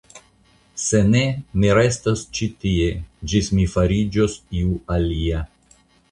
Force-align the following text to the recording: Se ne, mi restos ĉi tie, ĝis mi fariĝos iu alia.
Se 0.83 0.99
ne, 1.09 1.19
mi 1.63 1.67
restos 1.79 2.23
ĉi 2.37 2.47
tie, 2.63 2.87
ĝis 3.33 3.49
mi 3.59 3.67
fariĝos 3.73 4.39
iu 4.63 4.71
alia. 4.97 5.43